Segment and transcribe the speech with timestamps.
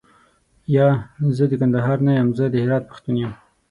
[0.75, 0.87] یا،
[1.35, 3.33] زه د کندهار نه یم زه د هرات پښتون یم.